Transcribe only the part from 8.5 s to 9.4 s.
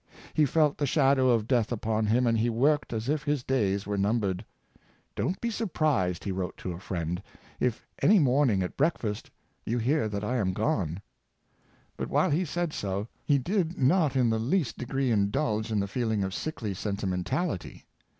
at breakfast